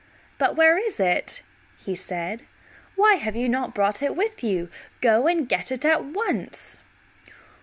"But 0.39 0.55
where 0.55 0.79
is 0.79 0.99
it?" 0.99 1.43
said 1.77 2.39
he. 2.39 2.45
"Why 2.95 3.17
have 3.17 3.35
you 3.35 3.47
not 3.47 3.75
brought 3.75 4.01
it 4.01 4.15
with 4.15 4.43
you? 4.43 4.71
Go 4.99 5.27
and 5.27 5.47
get 5.47 5.71
it 5.71 5.85
at 5.85 6.03
once." 6.03 6.79